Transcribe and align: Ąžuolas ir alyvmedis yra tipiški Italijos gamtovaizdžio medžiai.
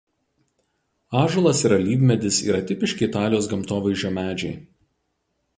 Ąžuolas 1.23 1.61
ir 1.69 1.75
alyvmedis 1.77 2.39
yra 2.47 2.63
tipiški 2.71 3.07
Italijos 3.11 3.51
gamtovaizdžio 3.55 4.15
medžiai. 4.21 4.59